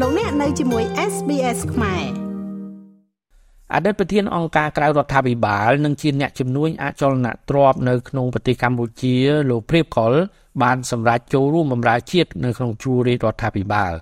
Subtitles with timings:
[0.00, 2.04] លោកអ្នកនៅជាមួយ SBS ខ្មែរ
[3.74, 9.16] អតីតប្រធានអង្គការក្រៅរដ្ឋាភិបាលនិងជាអ្នកជំនួយអចលនទ្រព្យនៅក្នុងប្រទេសកម្ពុជា
[9.50, 10.12] លោកព្រៀបកុល
[10.62, 13.92] បានសម្រេចចូលរួមបម្រើជាតិនៅក្នុងជួររាជរដ្ឋាភិបាល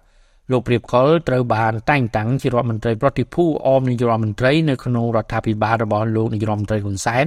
[0.50, 7.26] លោកព្រៀបកុលត្រូវបានតែងតាំងជារដ្ឋមន្ត្រីប្រតិភូអមនាយករដ្ឋមន្ត្រីនៅក្នុងរដ្ឋាភិបាលរបស់លោកនាយរដ្ឋមន្ត្រីហ៊ុនសែន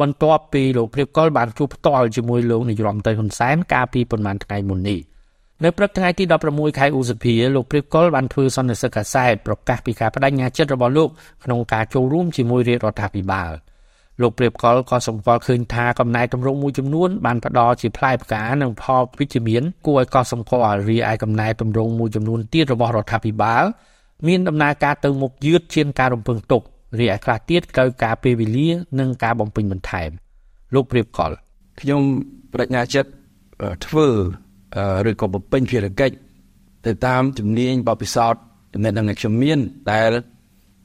[0.00, 5.11] បន្ទាប់ពីលោកព្រៀបកុលបានជួបផ្ទាល់ជាមួយលោកនាយរដ្ឋមន្ត្រីហ៊ុនសែនកាលពីប្រមាណថ្ងៃមុននេះ
[5.64, 11.08] នៅព្រឹកថ្ងៃទី16ខែឧសភាលោកព្រៀបកុលបានធ្វើសន្និសីទកាសែតប្រកាសពីការបដិញ្ញាចិត្តរបស់លោក
[11.44, 13.50] ក្នុងការចូលរួមជាមួយរាជរដ្ឋាភិបាល
[14.20, 23.64] លោកព្រៀបកុលក៏សម្គាល់ឃើញថាកំណែតម្រង់មួយចំនួនបានផ្ដល់ជាផ្លែផ្កានិងផលវិជ្ជមានគួរឲ្យកត់សម្គាល់រីឯកំណែតម្រង់មួយចំនួនទៀតរបស់រដ្ឋាភិបាល
[24.26, 26.62] មានដំណើរការទៅមុខយឺតជាងការរំពឹងទុក
[27.00, 28.68] រីឯខ្លះទៀតត្រូវការពេលវេលា
[28.98, 30.10] និងការបំពេញបន្ថែម
[30.74, 31.30] លោកព្រៀបកុល
[31.80, 32.00] ខ្ញុំ
[32.52, 33.10] បដិញ្ញាចិត្ត
[33.86, 34.08] ធ្វើ
[35.08, 36.14] ឬក៏បំពេញភារកិច្ច
[36.86, 38.34] ទៅតាមជំនាញបបិសោត
[38.72, 39.58] ចំណេះដឹងដែលខ្ញុំមាន
[39.92, 40.10] ដែល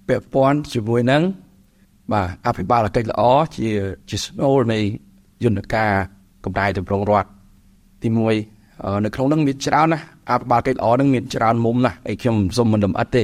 [0.08, 1.22] ពាក់ព័ន្ធជាមួយនឹង
[2.12, 3.22] បាទអភិបាលកិច្ចល្អ
[3.58, 3.70] ជា
[4.09, 4.80] ជាស្នូលនៃ
[5.44, 5.92] យន្តការ
[6.44, 7.30] កម្ដៅតម្រង់រដ្ឋ
[8.02, 13.23] ទី1នៅក្នុងនឹងមានច្រើនណាស់អភិបាលកិច្ចល្អនឹងមានច្រើនមុំណាស់អីខ្ញុំសុំមិនដំអិតទេ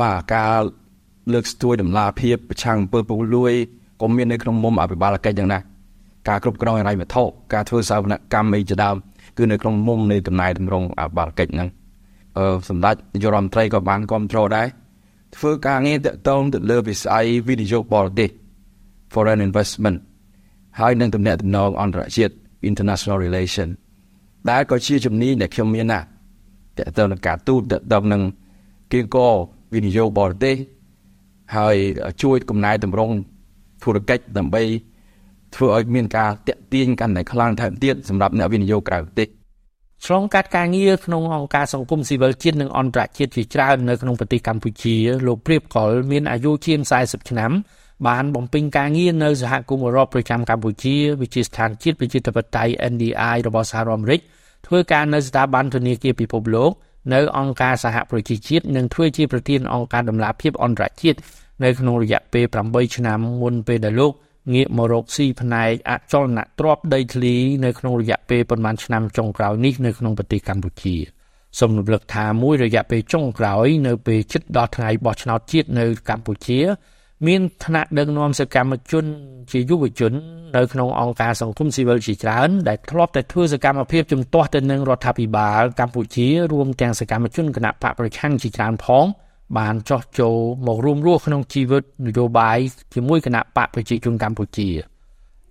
[0.00, 0.60] បាទការ
[1.32, 3.52] លើកស្ទួយតម្លាភាពប្រឆាំងអំពើពុករលួយ
[4.00, 5.58] ក៏មាននៅក្នុងមុំអភិបាលកិច្ចយ៉ាងណា
[6.28, 8.96] ការគ្រប់គ្រងហិរញ្ញវត្ថុការធ្វើសាវនកម្មអីជាដើម
[9.36, 11.68] គឺនៅក្នុងមុំនៃដំណើរតម្រង់អភិបាលកិច្ចហ្នឹង
[12.38, 14.66] អឺសម្ដេចនាយករដ្ឋមន្ត្រីក៏បានគ្រប់គ្រងដែរ
[15.36, 18.30] ធ្វើការងារតកតងទៅលើវិស័យវិនិយោគបរទេស
[19.12, 19.98] foreign investment
[20.80, 22.34] ហើយនឹងទំនាក់ទំនងអន្តរជាតិ
[22.68, 23.68] international relation
[24.50, 26.04] ដែលក៏ជាជំនាញដែលខ្ញុំមានណាត
[26.78, 28.22] កតទៅនឹងការទូតតកតនឹង
[28.92, 29.18] គៀងក
[29.74, 30.54] វិនិយោគបរទេស
[31.56, 31.76] ហើយ
[32.22, 33.14] ជួយកំណែតម្រង់
[33.82, 34.62] ធុរកិច្ចដើម្បី
[35.54, 39.28] ធ្វើឲ្យមានការតាក់ទាញកាន់តែខ្លាំងថែមទៀតសម្រាប់អ្នកវិនិយោគក្រៅប្រទេស
[40.06, 47.52] ឆ្លងកាត់ការងារក្នុងអង្គការសង្គមស៊ីវិលជាតិនិងអន្តរជាតិជាច្រើននៅក្នុងប្រទេសកម្ពុជាលោកព្រៀបកុលមានអាយុជាង40ឆ្នាំ
[48.08, 54.20] បានបំពេញការងារនៅសហគមន៍អឺរ៉ុបប្រចាំកម្ពុជាវិជាស្ថានជាតិប្រជាធិបតេយ្យ NDI របស់សហរដ្ឋអាមេរិក
[54.66, 56.70] ធ្វើការនៅស្ថាប័នធនាគារពិភពលោក
[57.14, 61.18] នៅអង្គការសហប្រជាជាតិនិងធ្វើជាប្រធានអង្គការដំណាភិបអន្តរជាតិ
[61.64, 64.12] នៅក្នុងរយៈពេល8ឆ្នាំមុនពេលដែលលោក
[64.54, 67.34] ងាកមករកស៊ីផ្នែកអចលនទ្រព្យដីធ្លី
[67.64, 70.96] នៅក្នុងរយៈពេលប្រមាណឆ្នាំចុងក្រោយនេះនៅក្នុងប្រទេសកម្ពុជា
[71.58, 76.60] សូមរំលឹកថាមួយរយៈពេលចុងក្រោយនៅពេលជិតដល់ថ្ងៃបោះឆ្នោតជាតិនៅកម្ពុជា
[77.26, 79.04] មានថ្នាក់ដឹកនាំសកម្មជន
[79.52, 80.12] ជាយុវជន
[80.56, 89.06] នៅក្នុងអង្គការសង្គមស៊ីវិលជាច្រើនដែលធ្លាប់តែធ្វើសកម្មភាពជំទាស់ទៅនឹងរដ្ឋាភិបាលកម្ពុជារួមទាំងសកម្មជនគណៈបកប្រឆាំងជាច្រើនផង
[89.58, 92.58] បានចោះចូលមកររួមរស់ក្នុងជីវិតនយោបាយ
[92.94, 94.68] ជាមួយគណៈបកប្រជាជនកម្ពុជា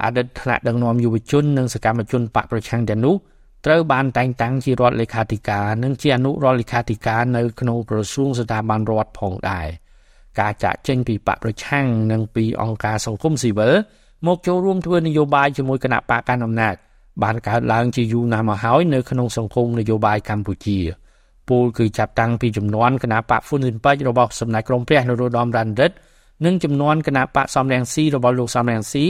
[0.04, 3.16] អតីតថ្នាក់ដឹកនាំយុវជននិងសកម្មជនបកប្រឆាំងទាំងនោះ
[3.66, 9.68] ត្រូវបានតែងតាំងជារដ្ឋលេខាធិការនិងជាអនុរដ្ឋលេខាធិការនៅក្នុងក្រសួងស្ថាប័នរដ្ឋផងដែរ
[10.40, 13.74] ការចាក់ចេញពីបកប្រឆាំងនិងពីអង្គការសង្គមស៊ីវិល
[14.28, 16.76] មកចូលរួមធ្វើនយោបាយជាមួយគណៈបកកណ្ដាលអំណាច
[17.24, 20.78] បានកើតឡើងជាយូរណាស់មកហើយនៅក្នុងសង្គមនយោបាយកម្ពុជា។
[21.50, 25.94] ពលគឺចាប់តាំងពីចំនួនគណៈបកហ្វុនស៊ិនប៉ិចរបស់សម្ដេចក្រមព្រះនរោត្តមរណរដ្ឋ
[26.46, 29.06] និងចំនួនគណៈបកសំរងស៊ីរបស់លោកសំរងស៊ី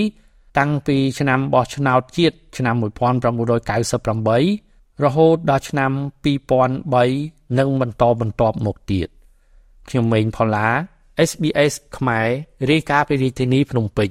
[0.58, 5.92] តាំងពីឆ្នាំបោះឆ្នោតជាតិឆ្នាំ1998រហូតដល់ឆ្នាំ
[6.76, 9.08] 2003និងបន្តបន្តមកទៀត
[9.90, 10.68] ខ្ញុំម៉េងផល្លា
[11.30, 12.28] SBS ខ្មែរ
[12.72, 14.10] រាយការណ៍ពីរាជធានីភ្នំពេញ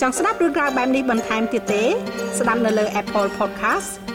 [0.00, 1.82] ចង់ស្ដាប់រឿងរ៉ាវបែបនេះបន្ថែមទៀតទេ
[2.38, 4.01] ស្ដាប់នៅលើ Apple Podcast